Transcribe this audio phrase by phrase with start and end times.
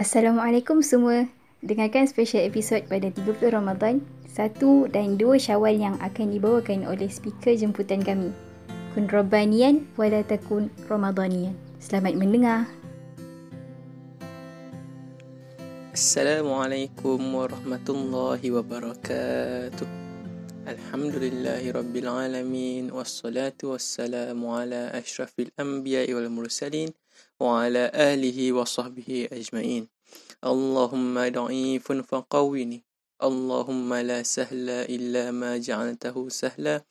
[0.00, 1.28] Assalamualaikum semua.
[1.60, 4.00] Dengarkan special episod pada 30 Ramadan,
[4.32, 8.32] 1 dan 2 Syawal yang akan dibawakan oleh speaker jemputan kami.
[8.96, 11.52] Kun Rabbanian wala takun Ramadanian.
[11.84, 12.64] Selamat mendengar.
[15.92, 19.84] Assalamualaikum warahmatullahi wabarakatuh.
[20.64, 26.88] Alhamdulillahi rabbil alamin wassalatu wassalamu ala ashrafil anbiya'i wal mursalin
[27.39, 29.87] وعلى آله وصحبه أجمعين
[30.43, 32.79] اللهم ضعيف فقوني
[33.23, 36.83] اللهم لا سهل إلا ما جعلته سهلا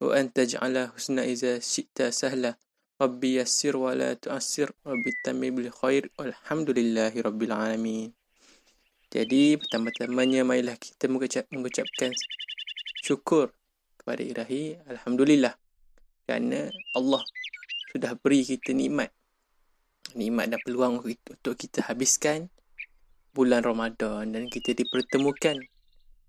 [0.00, 2.56] وأن تجعل حسن إذا شئت سهلا
[3.02, 8.10] ربي يسر ولا تؤسر ربي تمي بالخير والحمد لله رب العالمين
[9.10, 12.14] Jadi pertama-tamanya marilah kita mengucap, mengucapkan
[13.02, 13.50] syukur
[13.98, 15.50] kepada ilahi Alhamdulillah
[16.22, 17.18] kerana Allah
[17.90, 19.10] sudah beri kita nikmat
[20.13, 22.53] nikmat dan peluang untuk kita habiskan
[23.33, 25.57] bulan Ramadan dan kita dipertemukan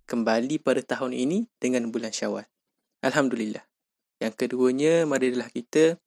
[0.08, 2.46] kembali pada tahun ini dengan bulan Syawal.
[3.04, 3.62] Alhamdulillah.
[4.16, 6.00] Yang keduanya, marilah kita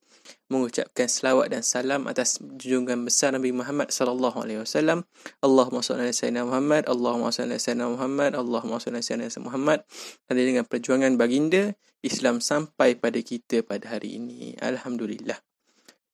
[0.50, 5.06] mengucapkan selawat dan salam atas junjungan besar Nabi Muhammad sallallahu alaihi wasallam.
[5.46, 9.80] Allahumma salli ala sayyidina Muhammad, Allahumma salli ala sayyidina Muhammad, Allahumma salli ala sayyidina Muhammad.
[10.26, 14.58] Dan dengan perjuangan baginda Islam sampai pada kita pada hari ini.
[14.58, 15.38] Alhamdulillah.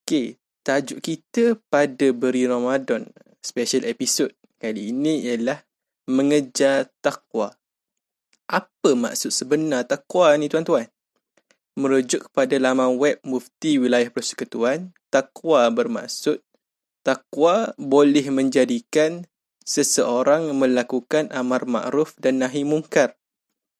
[0.06, 3.06] Okey, tajuk kita pada beri Ramadan
[3.46, 5.62] special episode kali ini ialah
[6.10, 7.54] mengejar takwa.
[8.50, 10.90] Apa maksud sebenar takwa ni tuan-tuan?
[11.78, 16.42] Merujuk kepada laman web Mufti Wilayah Persekutuan, takwa bermaksud
[17.06, 19.30] takwa boleh menjadikan
[19.62, 23.14] seseorang melakukan amar makruf dan nahi mungkar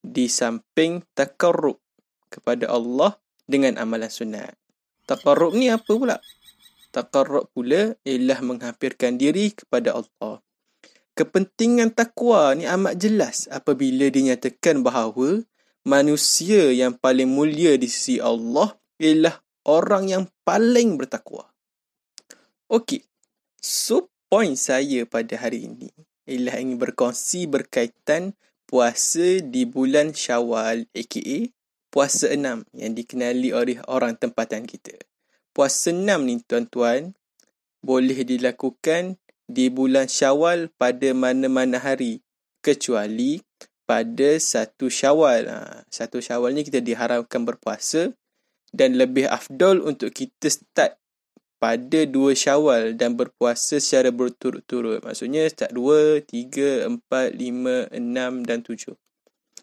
[0.06, 1.82] di samping takarrub
[2.30, 3.18] kepada Allah
[3.50, 4.54] dengan amalan sunat.
[5.10, 6.22] Takarrub ni apa pula?
[6.96, 10.40] Taqarrub pula ialah menghampirkan diri kepada Allah.
[11.12, 15.44] Kepentingan takwa ni amat jelas apabila dinyatakan bahawa
[15.84, 21.52] manusia yang paling mulia di sisi Allah ialah orang yang paling bertakwa.
[22.72, 23.04] Okey.
[23.60, 25.92] So point saya pada hari ini
[26.32, 28.40] ialah ingin berkongsi berkaitan
[28.72, 31.52] puasa di bulan Syawal aka
[31.92, 34.96] puasa enam yang dikenali oleh orang tempatan kita
[35.56, 37.16] puasa enam ni tuan-tuan
[37.80, 39.16] boleh dilakukan
[39.48, 42.20] di bulan Syawal pada mana-mana hari
[42.60, 43.40] kecuali
[43.88, 45.48] pada satu Syawal.
[45.48, 45.58] Ha,
[45.88, 48.12] satu Syawal ni kita diharapkan berpuasa
[48.76, 51.00] dan lebih afdol untuk kita start
[51.62, 55.00] pada dua Syawal dan berpuasa secara berturut-turut.
[55.06, 58.98] Maksudnya start dua, tiga, empat, lima, enam dan tujuh.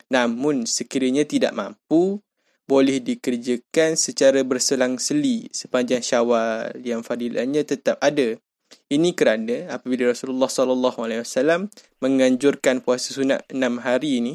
[0.09, 2.23] Namun sekiranya tidak mampu,
[2.73, 8.41] boleh dikerjakan secara berselang-seli sepanjang Syawal yang fadilahnya tetap ada.
[8.89, 11.69] Ini kerana apabila Rasulullah wasallam
[12.01, 14.33] menganjurkan puasa sunat 6 hari ini,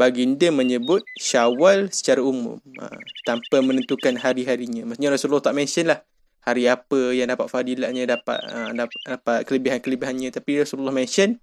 [0.00, 2.88] baginda menyebut Syawal secara umum ha,
[3.28, 4.88] tanpa menentukan hari-harinya.
[4.88, 6.00] Maksudnya Rasulullah tak mention lah
[6.48, 11.42] hari apa yang dapat fadilatnya dapat ha, dapat kelebihan-kelebihannya tapi Rasulullah mention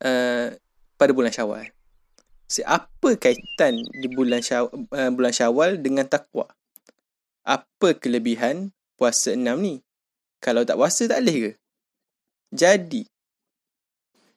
[0.00, 0.48] uh,
[0.96, 1.77] pada bulan Syawal
[2.64, 6.48] apa kaitan di bulan syawal, uh, bulan syawal dengan takwa?
[7.44, 9.84] Apa kelebihan puasa enam ni?
[10.40, 11.52] Kalau tak puasa tak boleh ke?
[12.48, 13.04] Jadi,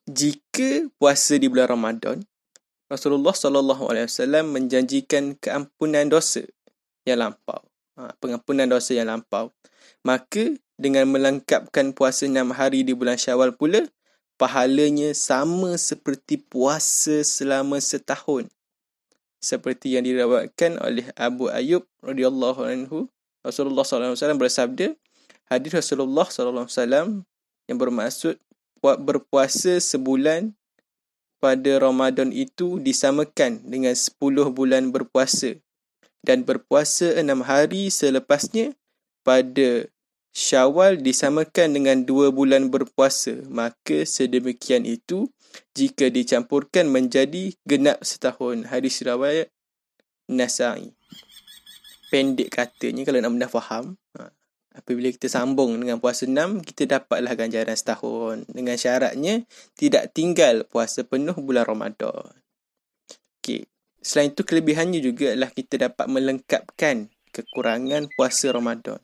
[0.09, 2.17] jika puasa di bulan Ramadan,
[2.91, 6.43] Rasulullah sallallahu alaihi wasallam menjanjikan keampunan dosa
[7.07, 7.63] yang lampau.
[7.95, 9.55] Ha, pengampunan dosa yang lampau.
[10.03, 13.87] Maka dengan melengkapkan puasa enam hari di bulan Syawal pula,
[14.41, 18.49] pahalanya sama seperti puasa selama setahun.
[19.37, 23.05] Seperti yang dirawatkan oleh Abu Ayyub radhiyallahu anhu,
[23.45, 24.85] Rasulullah sallallahu alaihi wasallam bersabda,
[25.45, 27.07] hadis Rasulullah sallallahu alaihi wasallam
[27.69, 28.41] yang bermaksud
[28.81, 30.57] berpuasa sebulan
[31.37, 34.17] pada Ramadan itu disamakan dengan 10
[34.53, 35.57] bulan berpuasa
[36.25, 38.73] dan berpuasa 6 hari selepasnya
[39.21, 39.85] pada
[40.31, 45.27] Syawal disamakan dengan dua bulan berpuasa, maka sedemikian itu
[45.75, 48.63] jika dicampurkan menjadi genap setahun.
[48.71, 49.51] Hadis riwayat
[50.31, 50.95] Nasai.
[52.07, 54.31] Pendek katanya kalau nak mudah faham, ha,
[54.71, 58.47] apabila kita sambung dengan puasa enam, kita dapatlah ganjaran setahun.
[58.47, 59.43] Dengan syaratnya
[59.75, 62.31] tidak tinggal puasa penuh bulan Ramadan.
[63.43, 63.67] Okey.
[63.99, 68.97] Selain itu kelebihannya juga adalah kita dapat melengkapkan kekurangan puasa Ramadan.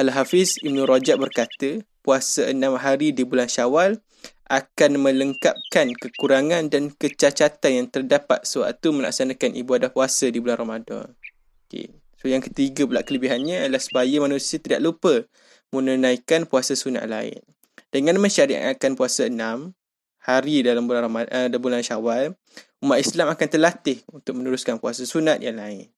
[0.00, 4.00] Al-Hafiz Ibn Rajab berkata, puasa enam hari di bulan Syawal
[4.48, 11.12] akan melengkapkan kekurangan dan kecacatan yang terdapat sewaktu melaksanakan ibadah puasa di bulan Ramadan.
[11.68, 11.92] Okay.
[12.16, 15.28] So yang ketiga pula kelebihannya adalah supaya manusia tidak lupa
[15.70, 17.40] menunaikan puasa sunat lain.
[17.92, 19.76] Dengan mensyariatkan puasa enam
[20.24, 22.34] hari dalam bulan Ramadan, uh, dalam bulan Syawal,
[22.80, 25.92] umat Islam akan terlatih untuk meneruskan puasa sunat yang lain.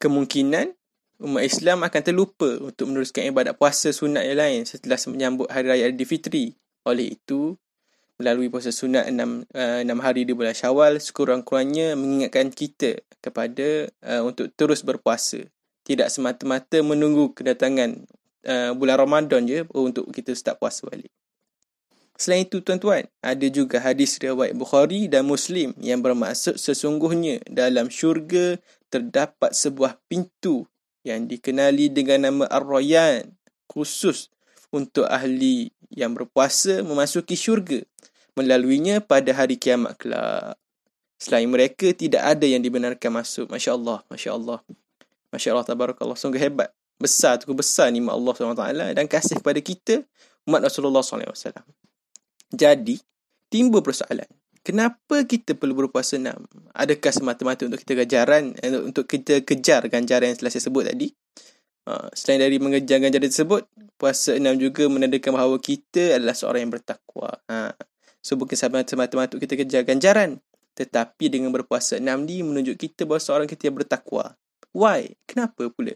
[0.00, 0.72] Kemungkinan
[1.20, 5.84] umat Islam akan terlupa untuk meneruskan ibadat puasa sunat yang lain setelah menyambut Hari Raya
[5.88, 6.52] Aidilfitri.
[6.84, 7.56] Oleh itu,
[8.20, 14.22] melalui puasa sunat enam, uh, enam hari di bulan Syawal, sekurang-kurangnya mengingatkan kita kepada uh,
[14.24, 15.44] untuk terus berpuasa.
[15.86, 18.06] Tidak semata-mata menunggu kedatangan
[18.46, 21.12] uh, bulan Ramadan je untuk kita start puasa balik.
[22.16, 28.56] Selain itu tuan-tuan, ada juga hadis riwayat Bukhari dan Muslim yang bermaksud sesungguhnya dalam syurga
[28.88, 30.64] terdapat sebuah pintu
[31.06, 33.30] yang dikenali dengan nama Ar-Rayyan
[33.70, 34.26] khusus
[34.74, 37.86] untuk ahli yang berpuasa memasuki syurga
[38.34, 40.58] melaluinya pada hari kiamat kelak.
[41.16, 43.48] Selain mereka, tidak ada yang dibenarkan masuk.
[43.48, 44.58] Masya Allah, Masya Allah.
[45.32, 46.18] Masya Allah, Tabarakallah.
[46.18, 46.68] Sungguh hebat.
[47.00, 50.00] Besar, tu besar ni Allah SWT dan kasih kepada kita
[50.48, 51.32] umat Rasulullah SAW.
[52.52, 52.96] Jadi,
[53.52, 54.28] timbul persoalan.
[54.66, 56.42] Kenapa kita perlu berpuasa enam?
[56.74, 61.14] Adakah semata-mata untuk kita ganjaran, eh, untuk kita kejar ganjaran yang telah saya sebut tadi?
[61.86, 63.62] Ha, selain dari mengejar ganjaran tersebut,
[63.94, 67.30] puasa enam juga menandakan bahawa kita adalah seorang yang bertakwa.
[67.46, 67.78] Ha.
[68.18, 70.42] So, bukan semata-mata kita kejar ganjaran.
[70.74, 74.34] Tetapi dengan berpuasa enam ni menunjuk kita bahawa seorang kita yang bertakwa.
[74.74, 75.14] Why?
[75.30, 75.94] Kenapa pula?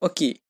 [0.00, 0.40] Okey.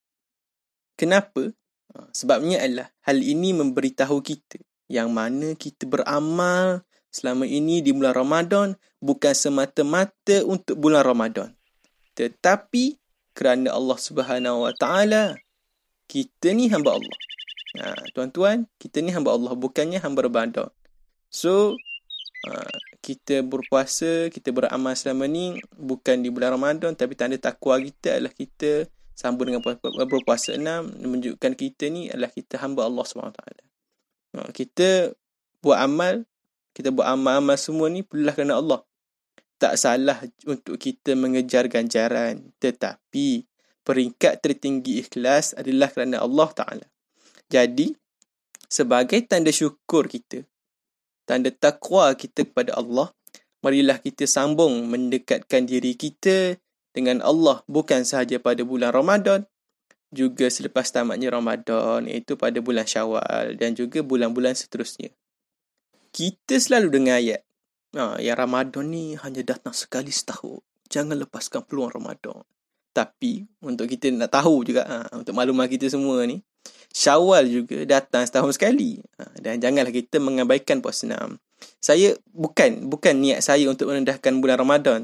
[0.95, 1.51] Kenapa?
[1.91, 8.15] Ha, sebabnya adalah hal ini memberitahu kita yang mana kita beramal selama ini di bulan
[8.15, 11.53] Ramadan bukan semata-mata untuk bulan Ramadan
[12.15, 12.99] tetapi
[13.35, 15.39] kerana Allah Subhanahu Wa Taala
[16.11, 17.17] kita ni hamba Allah.
[17.79, 20.67] Ha, tuan-tuan, kita ni hamba Allah bukannya hamba Ramadan.
[21.31, 21.79] So
[22.51, 22.67] ha,
[22.99, 28.35] kita berpuasa, kita beramal selama ni bukan di bulan Ramadan tapi tanda takwa kita adalah
[28.35, 29.63] kita sambung dengan
[30.11, 33.63] berpuasa enam menunjukkan kita ni adalah kita hamba Allah Subhanahu Wa Taala.
[34.35, 35.15] Ha, kita
[35.63, 36.27] buat amal,
[36.81, 38.81] kita buat amal-amal semua ni perlulah kerana Allah.
[39.61, 40.17] Tak salah
[40.49, 42.51] untuk kita mengejar ganjaran.
[42.57, 43.45] Tetapi,
[43.85, 46.87] peringkat tertinggi ikhlas adalah kerana Allah Ta'ala.
[47.53, 47.93] Jadi,
[48.71, 50.49] sebagai tanda syukur kita,
[51.29, 53.13] tanda takwa kita kepada Allah,
[53.61, 56.57] marilah kita sambung mendekatkan diri kita
[56.97, 59.45] dengan Allah bukan sahaja pada bulan Ramadan,
[60.11, 65.15] juga selepas tamatnya Ramadan iaitu pada bulan Syawal dan juga bulan-bulan seterusnya.
[66.11, 67.47] Kita selalu dengar ayat
[67.95, 70.63] ha, yang Ramadan ni hanya datang sekali setahun.
[70.91, 72.43] Jangan lepaskan peluang Ramadan.
[72.91, 76.43] Tapi untuk kita nak tahu juga ha, untuk maklumat kita semua ni
[76.91, 78.99] Syawal juga datang setahun sekali.
[79.15, 81.39] Ha, dan janganlah kita mengabaikan puasa enam.
[81.79, 85.01] Saya bukan bukan niat saya untuk merendahkan bulan Ramadan.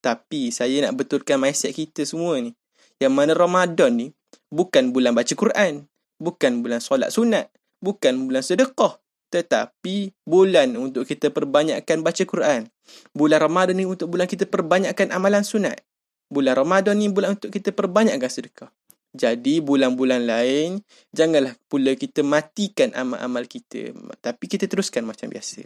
[0.00, 2.56] Tapi saya nak betulkan mindset kita semua ni.
[2.96, 4.06] Yang mana Ramadan ni
[4.48, 5.84] bukan bulan baca Quran,
[6.16, 7.52] bukan bulan solat sunat,
[7.84, 8.96] bukan bulan sedekah,
[9.30, 12.70] tetapi bulan untuk kita perbanyakkan baca Quran.
[13.10, 15.82] Bulan Ramadan ni untuk bulan kita perbanyakkan amalan sunat.
[16.30, 18.70] Bulan Ramadan ni bulan untuk kita perbanyakkan sedekah.
[19.16, 25.64] Jadi bulan-bulan lain janganlah pula kita matikan amal-amal kita tapi kita teruskan macam biasa.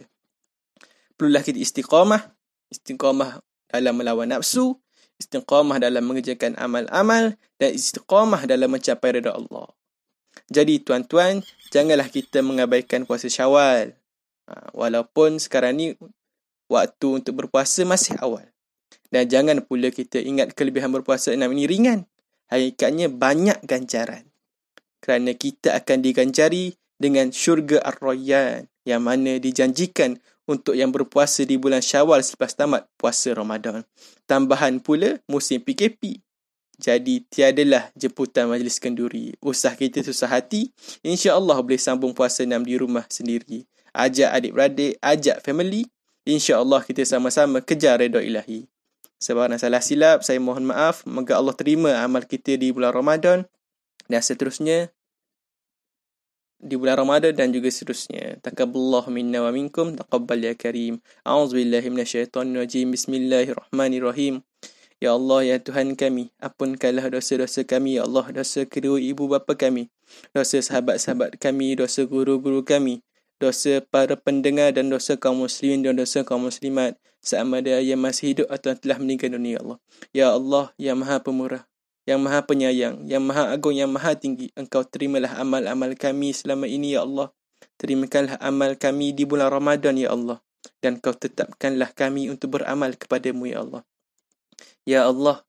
[1.19, 2.31] Perlulah kita istiqamah,
[2.71, 4.79] istiqamah dalam melawan nafsu,
[5.19, 9.69] istiqamah dalam mengerjakan amal-amal dan istiqamah dalam mencapai redha Allah.
[10.51, 13.95] Jadi tuan-tuan, janganlah kita mengabaikan puasa Syawal.
[14.51, 15.87] Ha, walaupun sekarang ni
[16.67, 18.51] waktu untuk berpuasa masih awal.
[19.11, 22.07] Dan jangan pula kita ingat kelebihan berpuasa enam ini ringan.
[22.51, 24.27] Hakikatnya banyak ganjaran.
[24.99, 30.19] Kerana kita akan diganjari dengan syurga Ar-Rayyan yang mana dijanjikan
[30.51, 33.87] untuk yang berpuasa di bulan Syawal selepas tamat puasa Ramadan.
[34.27, 36.19] Tambahan pula musim PKP.
[36.81, 39.37] Jadi tiadalah jemputan majlis kenduri.
[39.45, 40.73] Usah kita susah hati,
[41.05, 43.69] insya-Allah boleh sambung puasa enam di rumah sendiri.
[43.93, 45.85] Ajak adik-beradik, ajak family,
[46.25, 48.65] insya-Allah kita sama-sama kejar redha Ilahi.
[49.21, 51.05] Sebab salah silap, saya mohon maaf.
[51.05, 53.45] Moga Allah terima amal kita di bulan Ramadan
[54.09, 54.89] dan seterusnya
[56.61, 58.41] di bulan Ramadan dan juga seterusnya.
[58.45, 59.97] Takabballah minna wa minkum.
[59.97, 61.01] Taqabbal ya karim.
[61.25, 62.93] A'udzubillahi minasyaitonirrajim.
[62.93, 64.45] Bismillahirrahmanirrahim.
[65.01, 69.89] Ya Allah, ya Tuhan kami, ampunkanlah dosa-dosa kami, ya Allah, dosa kedua ibu bapa kami,
[70.37, 73.01] dosa sahabat-sahabat kami, dosa guru-guru kami,
[73.41, 78.37] dosa para pendengar dan dosa kaum muslimin dan dosa kaum muslimat, sama ada yang masih
[78.37, 79.79] hidup atau telah meninggal dunia, ya Allah.
[80.13, 81.65] Ya Allah, ya Maha Pemurah,
[82.09, 84.51] yang maha penyayang, yang maha agung, yang maha tinggi.
[84.59, 87.31] Engkau terimalah amal-amal kami selama ini, Ya Allah.
[87.79, 90.41] Terimakanlah amal kami di bulan Ramadan, Ya Allah.
[90.81, 93.87] Dan kau tetapkanlah kami untuk beramal kepadamu, Ya Allah.
[94.89, 95.45] Ya Allah,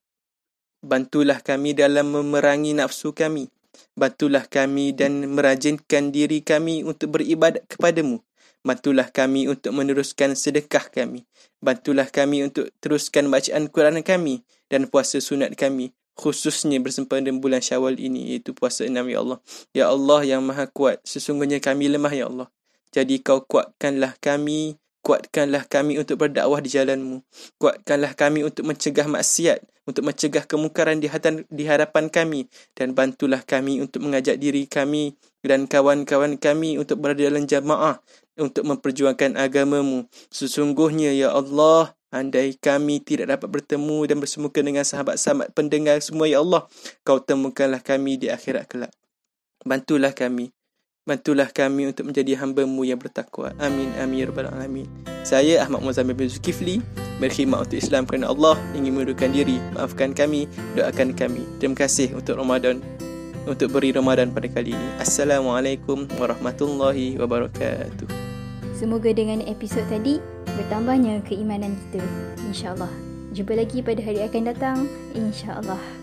[0.84, 3.48] bantulah kami dalam memerangi nafsu kami.
[3.96, 8.20] Bantulah kami dan merajinkan diri kami untuk beribadat kepadamu.
[8.62, 11.26] Bantulah kami untuk meneruskan sedekah kami.
[11.64, 15.96] Bantulah kami untuk teruskan bacaan Quran kami dan puasa sunat kami.
[16.14, 19.40] Khususnya bersempena dengan bulan syawal ini iaitu puasa enam ya Allah.
[19.72, 21.02] Ya Allah yang maha kuat.
[21.08, 22.52] Sesungguhnya kami lemah ya Allah.
[22.92, 27.26] Jadi kau kuatkanlah kami Kuatkanlah kami untuk berdakwah di jalanmu.
[27.58, 32.46] Kuatkanlah kami untuk mencegah maksiat, untuk mencegah kemungkaran di, hatan, di hadapan kami.
[32.78, 37.98] Dan bantulah kami untuk mengajak diri kami dan kawan-kawan kami untuk berada dalam jamaah
[38.38, 40.06] untuk memperjuangkan agamamu.
[40.30, 46.46] Sesungguhnya, Ya Allah, andai kami tidak dapat bertemu dan bersemuka dengan sahabat-sahabat pendengar semua, Ya
[46.46, 46.70] Allah,
[47.02, 48.94] kau temukanlah kami di akhirat kelak.
[49.66, 50.54] Bantulah kami
[51.12, 53.52] Bantulah kami untuk menjadi hamba-Mu yang bertakwa.
[53.60, 53.92] Amin.
[54.00, 54.24] Amin.
[54.24, 54.88] Ya Rabbal Alamin.
[55.28, 56.80] Saya Ahmad Muzammil bin Zulkifli.
[57.20, 59.60] Berkhidmat untuk Islam kerana Allah ingin menundukkan diri.
[59.76, 60.48] Maafkan kami.
[60.80, 61.44] Doakan kami.
[61.60, 62.80] Terima kasih untuk Ramadan.
[63.44, 64.88] Untuk beri Ramadan pada kali ini.
[65.04, 68.08] Assalamualaikum warahmatullahi wabarakatuh.
[68.72, 72.08] Semoga dengan episod tadi bertambahnya keimanan kita.
[72.48, 72.92] InsyaAllah.
[73.36, 74.78] Jumpa lagi pada hari akan datang.
[75.12, 76.01] InsyaAllah.